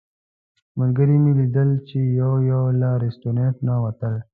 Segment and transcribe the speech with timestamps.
[0.79, 4.15] ملګري مې لیدل چې یو یو له رسټورانټ نه ووتل.